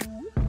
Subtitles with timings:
[0.00, 0.41] Ooh.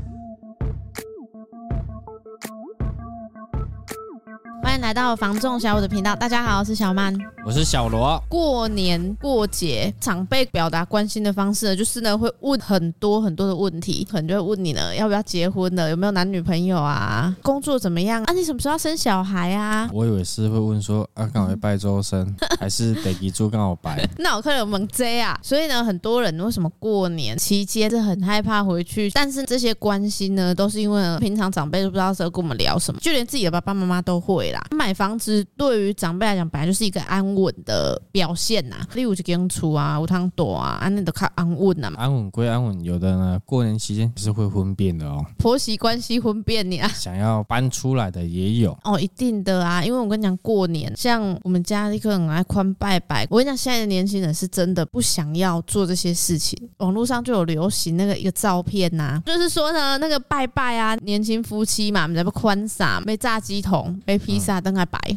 [4.73, 7.15] 欢迎来到房仲小五的频道，大家好，我是小曼，
[7.45, 8.19] 我是小罗。
[8.27, 19.87] 过年过节，长辈表达关心的方式呢，就是呢会问很多很多的问题，可能就会问你呢，要不要结婚了，有没有男女朋友啊，工作怎么样啊，你什么时候要生小孩啊？
[19.93, 24.03] 我以为是会问说，啊，刚好拜周生， 还是得记住刚好拜？
[24.17, 29.11] 那我看有猛 J 啊，所以呢，很多人为什么过年期间是很害怕回去？
[29.11, 34.61] 但是这些关心呢，都是因为平常长辈都不知道是要跟我们聊什么，就连自己的爸爸妈妈都会啦。
[34.73, 38.77] 买房子对于长辈来讲，本来就是一个安稳的表现呐。
[38.93, 41.91] 例如就跟出啊，无汤躲啊，安那都靠安稳呐。
[41.97, 45.25] 安稳归安稳，有的呢，过年期间是会婚变的哦。
[45.37, 49.83] 婆媳关系婚变，你啊，想要搬出来的也有 哦，一定的啊。
[49.83, 53.27] 因为我跟你讲，过年像我们家一个很爱宽拜拜。
[53.29, 56.57] 我跟你讲，现在的年轻人是真的不想要做这些事情。
[56.77, 64.73] 网络上就有流行那个一个照片呐，就是说呢，那个拜拜啊，年轻夫妻嘛，我们在不宽撒，被炸鸡桶，被披萨灯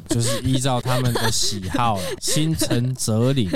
[0.08, 3.48] 就是依照他们的喜好， 心诚则灵。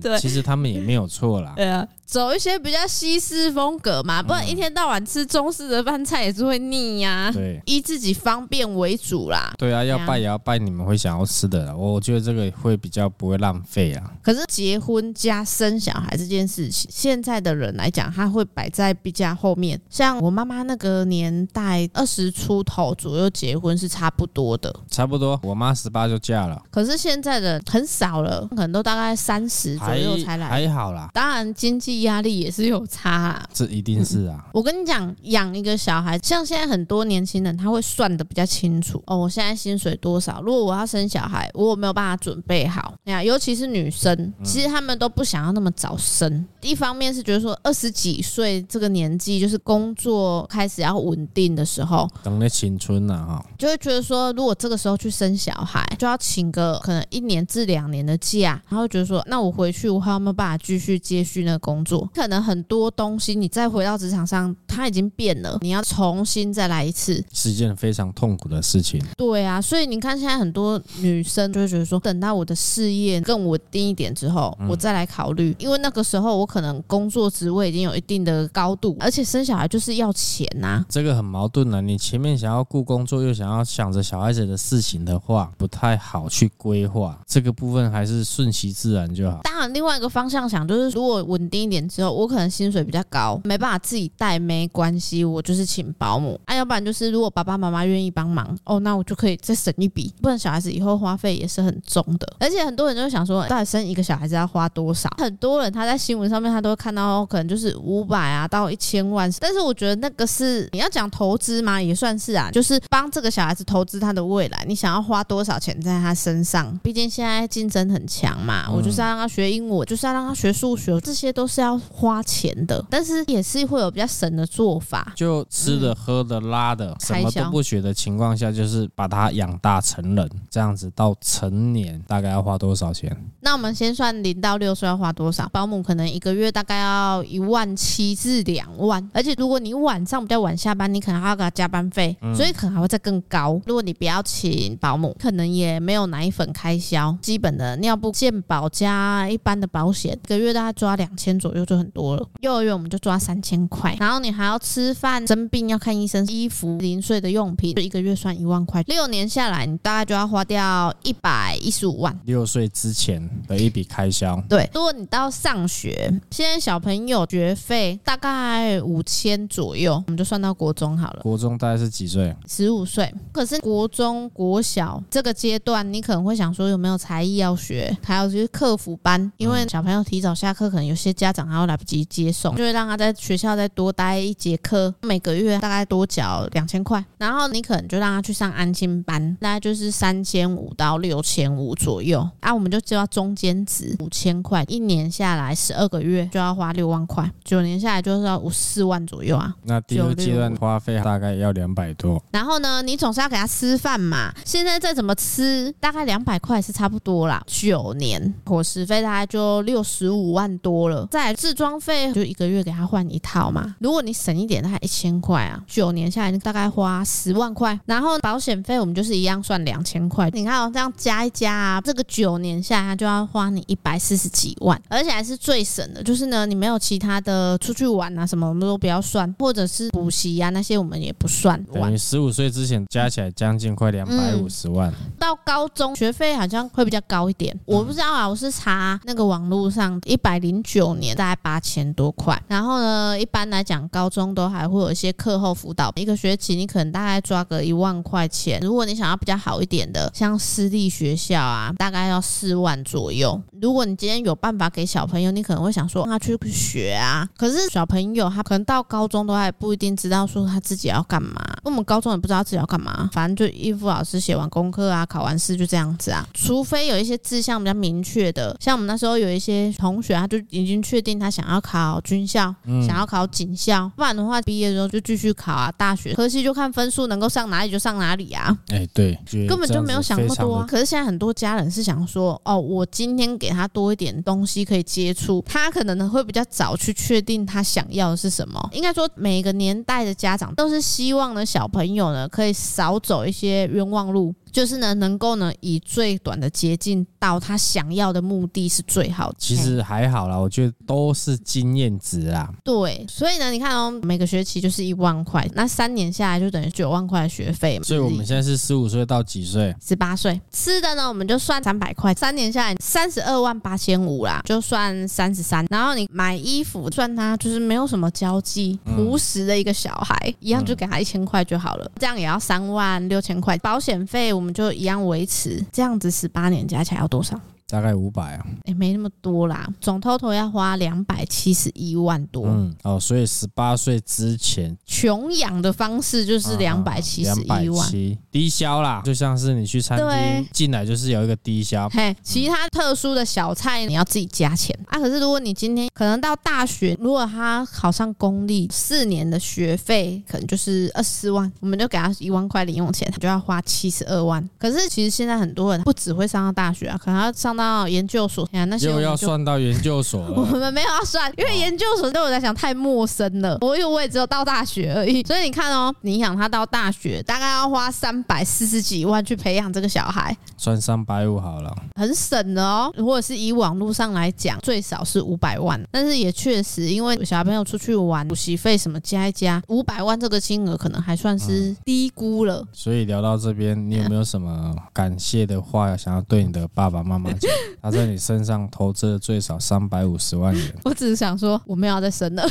[0.00, 1.52] 对，其实他们也没有错啦。
[1.56, 1.86] 对啊。
[2.08, 7.30] 走一些比较西式风格嘛，不然一天到晚吃中式的饭菜也是会腻呀、啊。
[7.30, 9.52] 对，以自己方便为主啦。
[9.58, 11.76] 对啊，要拜也要拜你们会想要吃的啦。
[11.76, 14.10] 我觉得这个会比较不会浪费啊。
[14.22, 19.78] 可是结婚加生小孩这件事情，现在的人来讲，他会摆在比较后面。
[19.90, 24.74] 像我妈妈那个年代，二十出头左右结婚是差不多的。
[24.90, 26.58] 差不多，我妈十八就嫁了。
[26.70, 30.48] 可是现在的很少了，可能都大概三十左右才来。
[30.48, 31.97] 还好啦，当然经济。
[32.02, 34.46] 压力也是有差啊，这一定是啊。
[34.52, 39.16] 我跟你讲，养一个小孩，像现在很多年轻人，他会算的比较清楚哦。
[39.16, 40.40] 我现在薪水多少？
[40.42, 42.94] 如果我要生小孩，我有没有办法准备好？
[43.04, 46.44] 呀，尤其是女生，其实他们都不想要那么早生。
[46.62, 61.87] 一方面是觉得说二十几岁这个年纪，就是工作开始要稳定的时候，等那青春了哈，就会觉得说，如果这个时候去生小孩，就要请个可能一年至两年的假，然后觉得说，那我回去我还有没有办法继续接续那个工作？
[62.14, 69.02] 可能很多东西你再回到职场上，它已经变了，你要重新再来一次，是一件非常痛苦的事情。
[69.16, 80.84] 对啊，所以你看现在很多女生就会觉得说，等到我的事业更稳定一点之后，我再来考虑，因为那个时候我可能工作职位已经有一定的高度，而且生小孩就是要钱呐。
[80.88, 87.18] 这个很矛盾啊，你前面想要顾工作，又想要想着小孩子的事情的话，不太好去规划。
[87.26, 89.40] 这个部分还是顺其自然就好。
[89.42, 91.77] 当然，另外一个方向想就是，如果稳定一点。
[91.86, 96.40] 之后我可能薪水比较高，没办法自己带，没关系，我就是请保姆。
[96.46, 100.14] 啊，要不然就是如果爸爸妈妈愿意帮忙，哦，那我就可以再省一笔。
[100.22, 102.26] 不然小孩子以后花费也是很重的。
[102.40, 105.10] 而且很多人就会想说，到底生一个小孩子要花多少？
[105.18, 109.30] 很多人他在新闻上面他都会看到，可能就是五百啊到一千万。
[109.40, 114.64] 但是我觉得那个是你要讲投资嘛，也算是啊，就是帮这个小孩子投资他的未来。
[114.66, 116.76] 你想要花多少钱在他身上？
[116.82, 121.67] 毕竟现在竞争很强嘛，我就是要让他学英文，就是要让他学数学，这些都是要。
[121.76, 133.14] 花钱的，但是也是会有比较省的做法，就吃的、喝的、拉的，什么都不学的情况下，就是把他养大成人，这样子到成年大概要花多少钱？
[133.40, 135.48] 那我们先算零到六岁要花多少？
[135.48, 143.60] 保姆可能一个月大概要一万七至两万，而且如果你晚上比较晚下班，你可能还要给他加班费，所以可能还会再更高。
[143.66, 151.57] 如果你不要请保姆，可能也没有奶粉开销，基本的尿布、健保加一般的保险，一个月大概抓两千左右。
[151.64, 158.82] 就很多了，幼儿园我们就抓三千块，然后你还要吃饭、生病要看医生、衣服、零碎的用品，就一个月算一万块。
[158.82, 162.18] 六年下来，你大概就要花掉一百一十五万。
[162.24, 164.40] 六岁之前的一笔开销。
[164.48, 171.20] 对，如果你到上学，现在小朋友学费大概五千左右，我们就算到国中好了。
[171.22, 172.34] 国中大概是几岁？
[172.46, 173.12] 十五岁。
[173.32, 181.58] 可是国中国小这个阶段，你可能会想说有没有才艺要学，还有就是课辅班，因为小朋友提早下课，可能有些家长还。
[181.58, 187.04] 然后来不及接送，就会让他在学校再多待一节课，每个月大概多缴两千块。
[187.16, 192.20] 然后你可能就让他去上安心班，大概就是三千五到六千五左右。
[192.38, 199.52] 啊，我们就知道中间值五千块，一年下来十二个月就要花六万块，九年下来就是要五四万左右啊。
[199.64, 202.22] 那第二阶段花费大概要两百多。
[202.30, 204.32] 然后呢，你总是要给他吃饭嘛。
[204.44, 207.42] 现在再怎么吃，大概两百块是差不多啦。
[207.48, 211.04] 九年伙食费大概就六十五万多了。
[211.10, 213.76] 再来自装费就一个月给他换一套嘛。
[213.80, 217.78] 如果你省一点，大概一千块啊，九年下来大概花十万块。
[217.84, 220.30] 然后保险费我们就是一样算两千块。
[220.32, 226.02] 你看哦，这样加一加啊，这个九年下来就要花你一百四十几万，而且还是最省的。
[226.02, 231.62] 就是呢，你没有其他的出去玩啊什么，我们都不要算，或者是补习啊那些我们也不算。
[231.64, 234.90] 等于十五岁之前加起来将近快两百五十万。
[234.90, 242.40] 嗯，到高中学费好像会比较高一点，我不知道啊，我是查那个网络上一百零九年大概八千多块。
[242.46, 248.60] 然后呢，一般来讲高中都还会有一些课后辅导，一个学期你可能大概抓个一万块钱。
[248.60, 253.40] 如果你想要比较好一点的，像私立学校啊，大概要四万左右。
[253.60, 257.28] 如果你今天有办法给小朋友，你可能会想说，让他去学啊。
[257.36, 261.42] 可是小朋友他可能到高中都还不一定知道说他自己要干嘛。
[261.64, 266.26] 因为我们高中也不知道自己要干嘛，反正就应付老师写完功课啊，考完试就这样子啊。
[266.34, 275.72] 除非有一些志向比较明确的，像我们那时候有一些同学，他就已经确定他想要考军校，嗯、想要考警校，不然的话毕业之后就继续考啊。
[275.78, 278.58] 大学可惜就看分数能够上哪里就上哪里啊。
[278.70, 279.16] 哎，对，
[279.46, 280.56] 根本就没有想那么多。
[280.56, 288.58] 啊可是现在很多家人是想说，哦，我今天给他多一点东西可以接触，他可能呢会比较早去确定他想要的是什么。
[288.72, 294.34] 应该说每个年代的家长都是希望呢小朋友呢可以少走一些冤枉路。
[294.52, 299.36] 就是呢，能够呢以最短的捷径到他想要的目的是最好的。
[299.38, 302.50] 其实还好啦，我觉得都是经验值啦。
[302.64, 307.78] 对，所以呢，你看哦，每个学期就是一万块，那三年下来就等于九万块的学费。
[307.82, 309.74] 所以我们现在是十五岁到几岁？
[309.84, 310.40] 十八岁。
[310.52, 315.66] 吃的呢，我们就算三百块，三年下来三十二万八千五啦，就算三十三。
[315.70, 321.90] 然后你买衣服，算他就是没有什么交际、朴实的一个小孩，嗯、一样就给他一千块就好了。
[321.98, 324.32] 这样也要三万六千块，保险费。
[324.32, 327.38] 我们我们就一样维持这样子，十八年加起来要多少？
[327.70, 332.46] 大概五百啊，哎、欸，没那么多啦，总 total 要花两百七十一万多。
[332.46, 337.92] 嗯，哦，所以十八岁之前穷养的方式就是两百七十一万，
[338.30, 341.86] 低消啦，就像是你去餐厅进来就是有一个低消。
[341.90, 344.98] 嘿，其他特殊的小菜你要自己加钱啊。
[344.98, 354.48] 可是如果你今天可能到大学，如果他考上公立四年的学费可能就是二十四万，我们就给他一万块零用钱，他就要花七十二万。
[354.56, 357.57] 可是其实现在很多人不只会上到大学啊，可能要上。
[357.58, 360.34] 到研究所，那些又要算到研究所了。
[360.38, 363.58] 我们没有要算，因为研究所对我来讲太陌生了。
[363.60, 372.92] 我以为我也只有到大学而已，所以你看哦，你想他到大学，大概要花三百四十几万去培养这个小孩，算三百五好了，很省的哦。
[372.96, 382.58] 如果是以网络上来讲，最少是五百万，但是也确实，因为小朋友出去玩，补习费什么加一加，五百万这个金额可能还算是低估了。
[382.60, 387.47] 嗯、所以聊到这边，你有没有什么感谢的话要想要对你的爸爸妈妈讲？
[387.82, 390.74] 他在你身上投资了最少三百五十万元。
[390.84, 392.46] 我只是想说，我没有要再生了。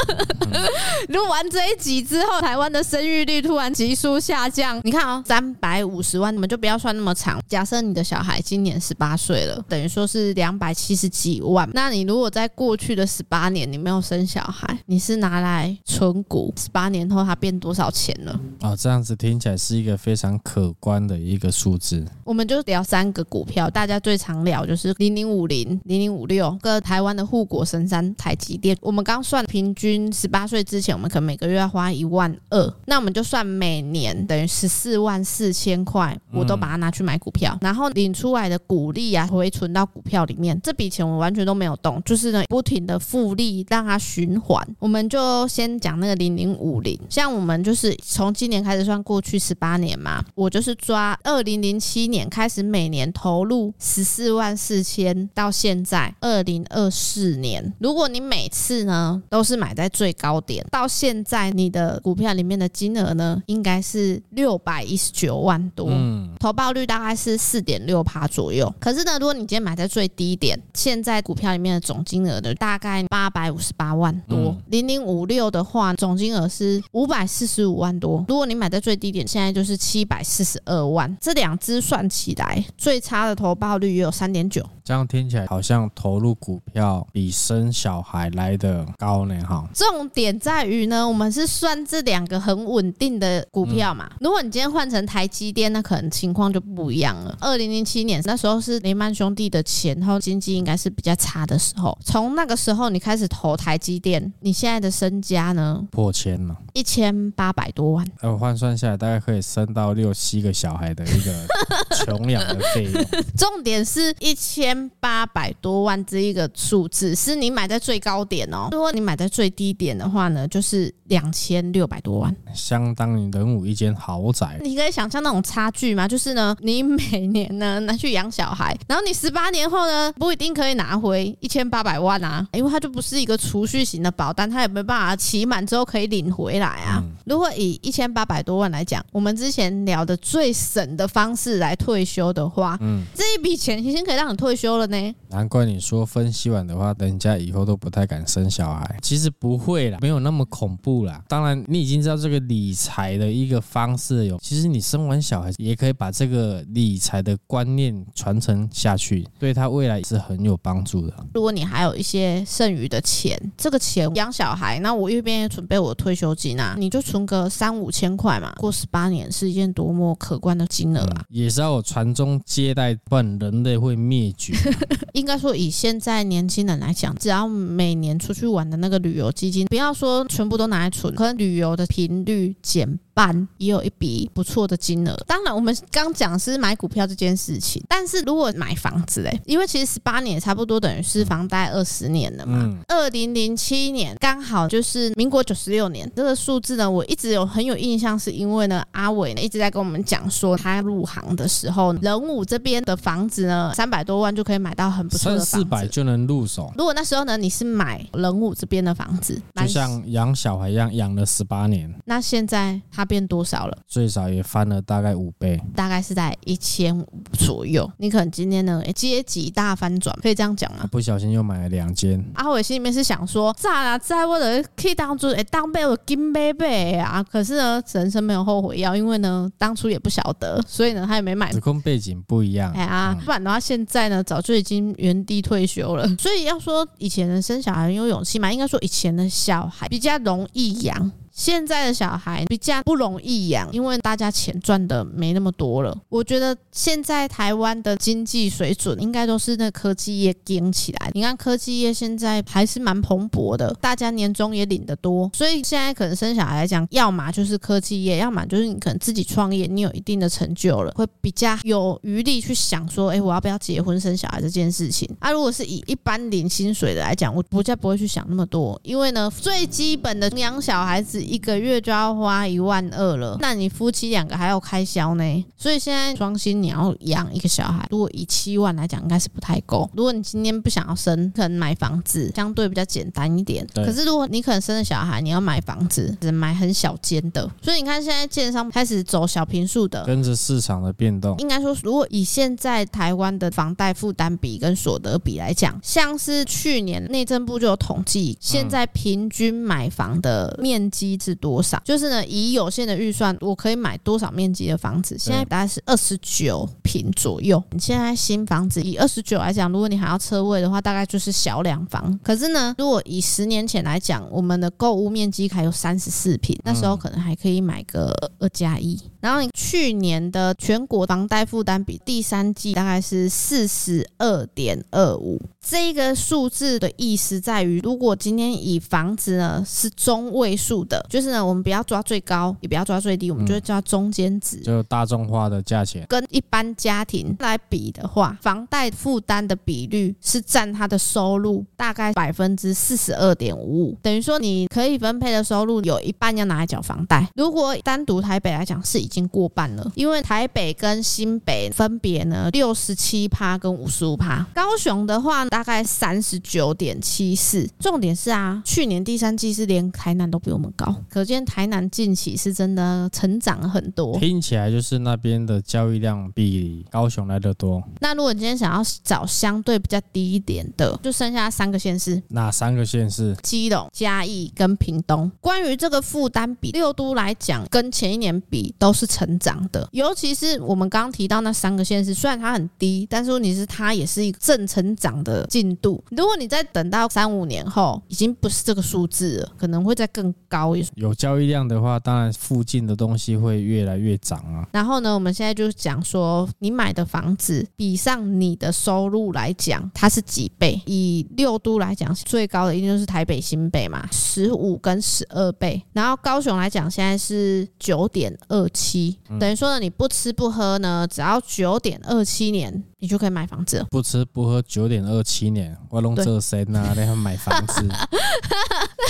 [1.08, 4.80] 录完这一集之后，台湾的生育率突然急速下降。
[4.84, 7.40] 你看哦，三百五十万，你们就不要算那么长。
[7.48, 11.68] 假设你的小孩今年十八岁了，等于说是两百七十几万。
[11.72, 18.40] 那你如果在过去的十八年你没有生小孩，你是拿来存股，十八年后它变多少钱了？
[18.60, 22.04] 哦，这样子听起来是一个非常可观的一个数字。
[22.24, 28.76] 我们就聊三个股票，大家最常聊就是零零五零、零零五六，个台湾的护国神山台积电。
[28.80, 44.66] 我们刚算平均十八岁之前，我们可能每个月要花一万二，那我们就算每年等于十四万四千块，我都把它拿去买股票，然后领出来的股利啊回存到股票里面，这笔钱我完全都没有动，就是呢不停的复利让它循环。
[44.78, 68.72] 我们就先讲那个零零五零，像我们就是从今年开始算过去十八年嘛，我就是抓二零零七年开始每年投入十四万四千到现在二零二四年，如果你每次呢都是买在最高点，到现在你的股票里面的金额呢应该是六百一十九万多，嗯，投报率大概是四点六趴左右。
[68.78, 78.24] 可是呢，如果你今天买在最低点，现在股票里面的总金额呢大概八百五十八万多，零零五六的话总金额是五百四十五万多。
[78.28, 84.64] 如果你买在最低点，现在就是七百四十二万，这两只算起来最差的投报率也有三点九。
[84.90, 89.64] 这样听起来好像投入股票比生小孩来的高呢，哈。
[89.72, 94.10] 重点在于呢，我们是算这两个很稳定的股票嘛。
[94.18, 97.38] 如果你今天换成台积电，那可能情况就不一样了。
[97.40, 101.96] 二零零七年那时候是雷曼兄弟的前后经济应该是比较差的时候。
[102.04, 105.86] 从那个时候你开始投台积电，你现在的身家呢？
[105.92, 108.04] 破千了，一千八百多万。
[108.22, 111.46] 呃，换算下来大概可以生到六七个小孩的一个
[112.04, 113.04] 穷养的费用。
[113.36, 114.79] 重点是一千。
[114.80, 118.68] 千八百多万这一个数字，是你买在最高点哦。
[118.72, 124.58] 如果你买在最低点的话呢，就是两千六百多万，相当于人五一间豪宅。
[124.62, 126.08] 你可以想象那种差距吗？
[126.08, 137.02] 就是呢，你每年呢拿去养小孩，然后你十八年后呢不一定可以拿回一千八百万啊，因为它就不是一个储蓄型的保单，它也没办法期满之后可以领回来啊。
[137.02, 145.14] 嗯、如果以一千八百多万来讲，我们之前聊的最省的方式来退休的话，嗯，这一笔钱其实可以让你退休了呢。
[145.28, 148.98] 难怪你说分析完的话，人家以后都不太敢生小孩。
[149.02, 151.22] 其实不会啦，没有那么恐怖啦。
[151.28, 161.14] 当然，你已经知道这个理财的一个方式有，其实你生完小孩也可以把这个理财的观念传承下去，对他未来是很有帮助的。
[161.34, 171.16] 如果你还有一些剩余的钱，这个钱养小孩，那我一边也准备我的退休金啊，你就存个三五千块嘛，过十八年是一件多么可观的金额啊！
[171.18, 174.49] 嗯，也是要有传宗接代，不然人类会灭绝。
[175.14, 185.16] 应该说，以现在年轻人来讲，只要每年出去玩的那个旅游基金，不要说全部都拿来存，可能旅游的频率减半，也有一笔不错的金额。
[185.26, 192.76] 当然，我们刚讲是买股票这件事情，但是如果买房子嘞，因为其实十八年差不多等于是房贷二十年了嘛。
[192.88, 206.72] 二零零七年刚好就是民国九十六年，这个数字呢，我一直有很有印象，是因为呢，阿伟呢一直在跟我们讲说，他入行的时候，仁武这边的房子呢，三百多万就可以买到很不错的房四百就能入手。
[206.76, 213.78] 如果那时候呢，你是买仁武这边的房子，就像养小孩一样，养了十八年，那现在它变多少了？
[213.88, 217.90] 最少也翻了大概五倍，大概是在一千五左右。
[217.96, 220.86] 你可能今天呢，阶级大翻转，可以这样讲吗？
[220.92, 222.22] 不小心又买了两间。
[222.34, 227.22] 阿伟心里面是想说，咋啦，在我的可以当做哎当被我金贝贝啊。
[227.22, 231.50] 可是呢，人生没有后悔药，因为呢，当初也不晓得，所以呢，他也没买。
[231.52, 236.06] 时空背景不一样，哎啊，不然的话，现在呢，早就已经原地退休了。
[236.18, 241.10] 所以要说以前的生小孩很有勇气嘛，应该说以前的小孩比较容易养。
[241.32, 245.96] 现在的小孩比较不容易养，因为大家钱赚的没那么多了。
[246.08, 251.10] 我觉得现在台湾的经济水准应该都是那科技业顶起来。
[251.14, 265.08] 你看科技业现在还是蛮蓬勃的，大家年终也领得多，所以现在可能生小孩来讲，要么就是科技业，要么就是你可能自己创业，你有一定的成就了，会比较有余力去想说，哎，我要不要结婚生小孩这件事情。
[265.20, 271.20] 啊，如果是以一般领薪水的来讲，我比较不会去想那么多，因为呢，最基本的养小孩子。
[271.30, 279.88] 一个月就要花一万二了，那你夫妻两个还要开销呢，所以现在双薪你要养一个小孩，如果以七万来讲，应该是不太够。
[279.94, 283.64] 如果你今天不想要生，可能买房子相对比较简单一点。
[283.74, 287.48] 可是如果你可能生了小孩，你要买房子，只能买很小间的。
[287.62, 291.36] 所以你看现在建商开始走小平数的，跟着市场的变动。
[291.38, 301.09] 应该说，如果以现在台湾的房贷负担比跟所得比来讲，像是去年内政部就有统计，现在平均买房的面积。
[301.18, 301.80] 是多少？
[301.84, 305.16] 就是呢，以有限的预算，我可以买多少面积的房子？
[305.18, 307.62] 现在大概是二十九平左右。
[307.70, 312.18] 你现在新房子以二十九来讲，如果你还要车位的话，大概就是小两房。
[312.22, 318.98] 可是呢，如果以十年前来讲，我们的购物面积还有三十四平，那时候可能还可以买个二加一。
[319.20, 325.40] 然后你去年的全国房贷负担比第三季大概是四十二点二五。
[325.66, 331.04] 这个数字的意思在于，如果今天以房子呢是中位数的。
[331.08, 336.06] 就是呢，我们不要抓最高，也不要抓最低，我们就会抓中间值，就大众化的价钱。
[336.08, 347.28] 跟一般家庭来比的话，房贷负担的比率是占他的收入大概百分之四十二点五五，等于说你可以分配的收入有一半要拿来缴房贷。
[347.34, 357.68] 如果单独台北来讲，是已经过半了，因为台北跟新北分别呢六十七趴跟五十五趴，高雄的话大概三十九点七四。
[357.80, 360.94] 重点是啊，去年第三季是连台南都比我们高。
[361.10, 367.82] 可见台南近期是真的成长很多，听起来就是那边的交易量比高雄来的多。
[368.00, 372.22] 那如果你今天想要找相对比较低一点的，就剩下三个县市。
[372.28, 373.36] 哪三个县市？
[373.42, 375.30] 基隆、嘉义跟屏东。
[375.40, 379.88] 关于这个负担比，六都来讲，跟前一年比都是成长的。
[379.92, 386.02] 尤其是我们刚刚提到那三个县市，虽然它很低，但是问题是它也是一个正成长的进度。
[386.10, 390.84] 如果你再等到三五年后，已经不是这个数字了，可能会再更高一。
[390.94, 394.68] 有交易量的话，当然附近的东西会越来越涨啊。
[394.72, 400.80] 然后呢，我们现在就讲说，你买的房子比上你的收入来讲，它是几倍？
[400.86, 405.82] 以六都来讲，最高的一定就是台北、新北嘛，十五跟十二倍。
[405.92, 412.82] 然后高雄来讲，现在是九点二七，等于说呢，你不吃不喝呢，只要九点二七年。
[413.00, 413.86] 你就可以买房子了。
[413.90, 417.88] 不吃不喝九点二七年，我弄这些啊，然后买房子，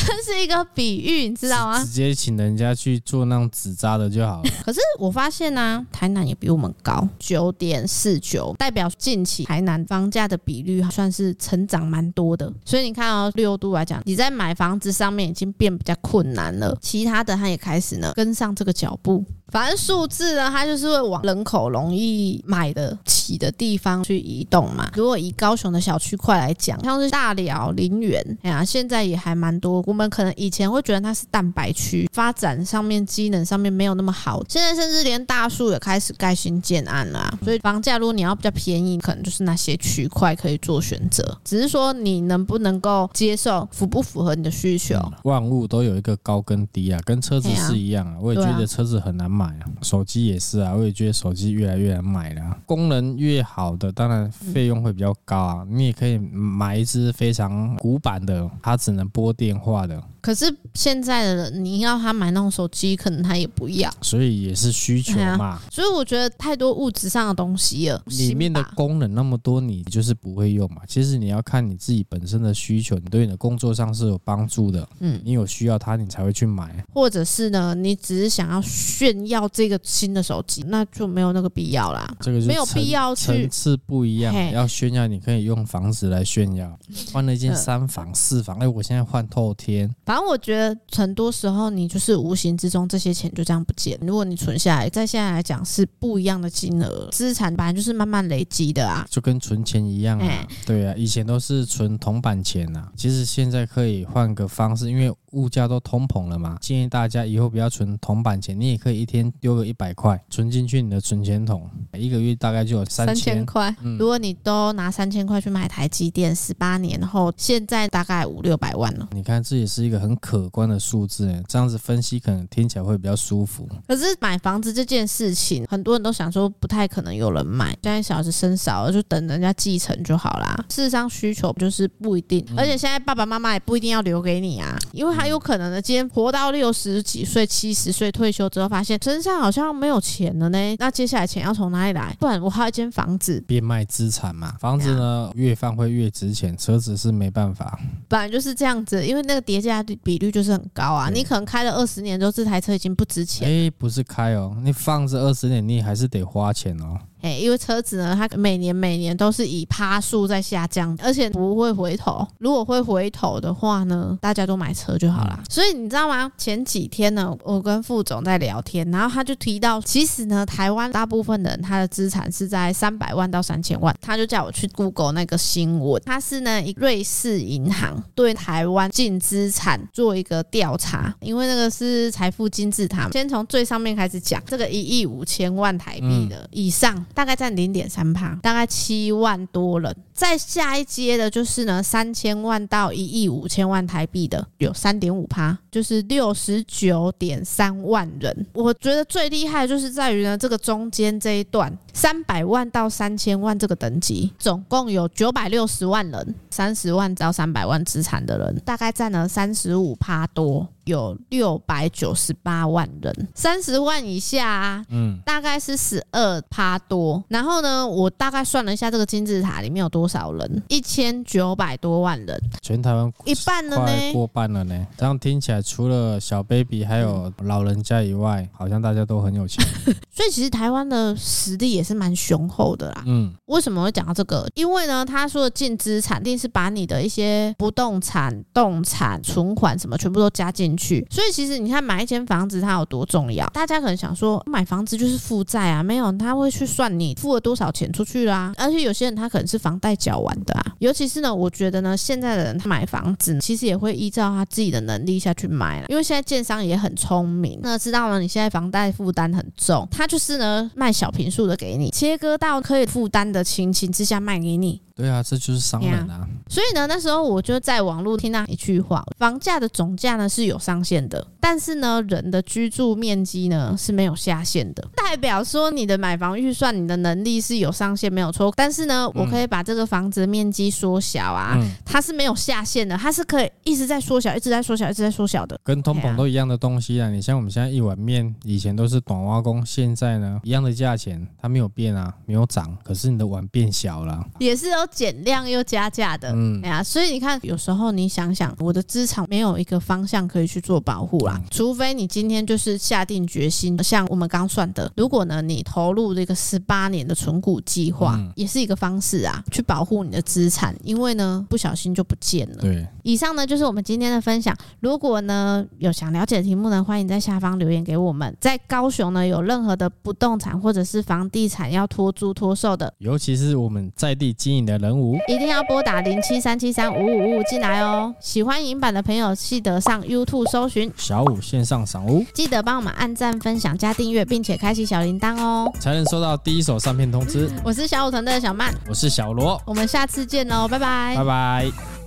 [0.06, 1.84] 这是一个比喻，你知道吗？
[1.84, 4.50] 直接请人家去做那种纸扎的就好了。
[4.64, 12.52] 可是我发现呢、啊，台南也比我们高九点四九，代表近期台南房价的比率算是成长蛮多的。
[12.64, 19.24] 所以你看哦，六度来讲，你在买房子上面已经变比较困难了，其他的它也开始呢跟上这个脚步。
[19.50, 24.90] 反正数字呢，它就是会往人口容易买得起的地方去移动嘛。
[24.94, 29.82] 如果以高雄的小区块来讲，像是大寮、林园，哎呀，现在也还蛮多。
[29.86, 34.42] 我们可能以前会觉得它是蛋白区，发展上面、机能上面没有那么好。
[34.48, 37.38] 现在甚至连大树也开始盖新建案啦啊。
[37.42, 41.38] 所以房价如果你要比较便宜，可能就是那些区块可以做选择。
[41.44, 44.94] 只是说你能不能够接受，符不符合你的需求？
[44.96, 48.16] 嗯，万物都有一个高跟低啊，跟车子是一样啊。
[48.20, 49.39] 我也觉得车子很难买。
[49.40, 52.58] 买啊，手机也是啊，我也觉得手机越来越难买了。
[52.66, 55.66] 功能越好的，当然费用会比较高啊。
[55.66, 60.02] 你也可以买一只非常古板的，它只能拨电话的。
[60.20, 63.90] 可是现在的人，你要他买那种手机，可能他也不要。
[64.00, 65.46] 所以也是需求嘛。
[65.50, 70.82] 啊、所以我觉得太多物质上的东西了，里面的功能那么多，你就是不会用嘛。
[70.86, 74.88] 其实你要看你自己本身的需求，你对你的工作上是有帮助的。
[75.00, 76.84] 嗯，你有需要它，你才会去买。
[76.92, 82.08] 或者是呢，你只是想要炫耀这个新的手机，那就没有那个必要啦。
[82.20, 86.78] 这个没有必要去层次不一样，要炫耀，你可以用房子来炫耀。
[87.12, 89.92] 换了一间三房四房，哎，我现在换透天。
[90.10, 93.96] 反正我觉得很多时候你就是无形之中这些钱就这样不见。
[94.02, 100.48] 如果你存下来，在现在来讲是不一样的金额，资产本来就是慢慢累积的啊，就跟存钱一样啊。
[100.66, 106.56] 对啊，以前都是存铜板钱啊，其实现在可以换个方式，因为物价都通膨了嘛。
[106.60, 113.74] 建议大家以后不要存铜板钱，你也可以一天丢个一百块存进去你的存钱筒，一个月大概就有三千块。
[113.82, 119.06] 嗯，如果你都拿三千块去买台积电，十八年后现在大概五六百万了。
[119.12, 120.30] 你看，这也是一个很可。
[120.30, 123.68] 可观的数字，这样子分析可能听起来会比较舒服。
[123.88, 127.76] 可是买房子这件事情，很多人都想说不太可能有人买。
[127.82, 130.64] 现在小孩子生少了，就等人家继承就好啦。
[130.68, 140.58] 事实上，需求就是不一定，而且现在爸爸妈妈也不一定要留给你啊，因为还有可能呢，今天活到六十几岁、七十岁退休之后，发现身上好像没有钱了呢。
[140.78, 142.16] 那接下来钱要从哪里来？
[142.18, 144.54] 不然我还有一间房子，变卖资产嘛。
[144.58, 147.78] 房子呢，越放会越值钱，车子是没办法。
[148.08, 150.30] 本来就是这样子，因为那个叠加比率。
[150.30, 151.10] 就是很高啊！
[151.10, 153.48] 你可能开了二十年之后，这台车已经不值钱。
[153.48, 156.96] 哎，不是开哦，你放着二十年，你还是得花钱哦。
[157.22, 162.26] 哎，因为车子呢，它每年每年都是以趴数在下降，而且不会回头。
[162.38, 165.36] 如果会回头的话呢，大家都买车就好了。
[165.38, 165.44] 嗯。
[165.50, 166.30] 所以你知道吗？
[166.38, 173.94] 前几天呢，我跟副总在聊天，然后他就提到，其实呢，台湾大部分的人他的资产是在三百万到三千万。
[174.00, 187.04] 他就叫我去 Google 那个新闻，他是呢，一瑞士银行对台湾净资产做一个调查，因为那个是财富金字塔，先从最上面开始讲，这个一亿五千万台币的以上。
[187.14, 189.94] 大概占零点三趴，大概七万多人。
[190.12, 198.46] 再下一阶的就是呢，三千万到一亿五千万台币的有三点五趴，就是六十九点三万人。
[198.52, 210.68] 我觉得最厉害的就是在于呢，这个中间这一段三百万到三千万这个等级，总共有九百六十万人，三十万到三百万资产的人，大概占了三十五趴多。
[210.90, 217.22] 有六百九十八万人，三十万以下啊，嗯，大概是十二趴多。
[217.28, 224.86] 然后呢，我大概算了一下，这个金字塔里面有多少人，一千九百多万人，全台湾一半了呢，过半了呢。
[224.98, 229.64] 这样听起来，除了小 baby 还有老人家以外，好像大家都很有钱。
[230.10, 233.04] 所以其实台湾的实力也是蛮雄厚的啦。
[233.06, 234.46] 嗯，为什么会讲到这个？
[234.54, 241.06] 因为呢，他说的净资产，一定是把你的一些不动产、动产、存款什么全部都加进去。
[241.10, 243.46] 所以其实你看买一间房子它有多重要？
[243.48, 248.54] 大家可能想说买房子就是负债啊，没有，他会去算你付了多少钱出去啦。
[248.56, 250.74] 而且有些人他可能是房贷缴完的啊。
[250.78, 264.80] 尤其是呢，我觉得呢，现在的人他买房子其实也会依照他自己的能力下去买了，因为现在建商也很聪明，那知道呢，你现在房贷负担很重，他就是呢卖小坪数的给你，切割到可以负担的情形之下卖给你。
[265.00, 266.28] 对啊，这就是商人啊。
[266.46, 274.86] 所以呢，那时候我就在网络听到一句话：房价的总价呢是有上限的，但是呢，人的居住面积呢是没有下限的。
[274.94, 278.52] 代表说你的买房预算，你的能力是有上限，没有错。
[278.56, 285.58] 但是呢，我可以把这个房子的面积缩小啊，嗯、它是没有下限的，它是可以一直在缩小，一直在缩小，一直在缩小的。
[285.64, 287.10] 跟通膨都一样的东西啊。
[287.10, 296.30] 你像我们现在一碗面，以前都是短挖工，现在呢一样的价钱，它没有变啊，没有涨，可是你的碗变小了，也是有减量又加价的。
[296.32, 312.56] 嗯，哎呀，所以你看，有时候你想想，我的资产没有一个方向可以去做保护除非你今天就是下定决心，像我们刚算的，如果呢你投入这个十八年的存股计划，嗯、也是一个方式啊，去保护你的资产，因为呢不小心就不见了。
[312.60, 314.56] 对，以上呢就是我们今天的分享。
[314.80, 318.34] 如果呢有想了解的题目呢，欢迎在下方留言给我们。
[318.40, 328.14] 在高雄呢有任何的不动产或者是房地产要托租托售的，尤其是我们在地经营的人物，一定要拨打零七三七三五五五五进来哦。
[328.20, 337.50] 喜欢影版的朋友，记得上 YouTube 搜寻小武线上赏屋，记得帮我们按赞、分享、加订阅，并且开启小铃铛哦，才能收到第一手上片通知。
[337.64, 341.99] 我是小五团队的小曼，我是小罗，我们下次见喽，拜拜，拜拜。